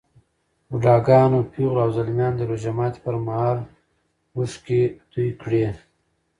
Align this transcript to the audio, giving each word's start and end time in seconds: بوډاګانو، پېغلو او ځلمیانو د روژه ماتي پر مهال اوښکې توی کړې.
بوډاګانو، 0.69 1.39
پېغلو 1.51 1.79
او 1.85 1.89
ځلمیانو 1.95 2.37
د 2.39 2.41
روژه 2.51 2.71
ماتي 2.77 2.99
پر 3.05 3.15
مهال 3.27 3.59
اوښکې 4.35 4.83
توی 5.11 5.29
کړې. 5.41 5.65